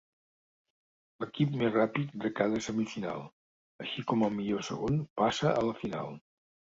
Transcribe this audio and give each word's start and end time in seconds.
L'equip 1.23 1.51
més 1.57 1.73
ràpid 1.75 2.15
de 2.23 2.31
cada 2.39 2.61
semifinal, 2.67 3.21
així 3.85 4.05
com 4.13 4.25
el 4.29 4.33
millor 4.39 4.65
segon 4.71 4.97
passa 5.23 5.53
a 5.59 5.61
la 5.69 5.77
final. 5.83 6.11